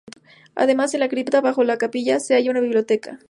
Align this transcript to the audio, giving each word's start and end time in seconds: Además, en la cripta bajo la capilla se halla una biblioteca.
Además, 0.55 0.95
en 0.95 1.01
la 1.01 1.09
cripta 1.09 1.41
bajo 1.41 1.63
la 1.63 1.77
capilla 1.77 2.19
se 2.19 2.33
halla 2.33 2.49
una 2.49 2.59
biblioteca. 2.61 3.19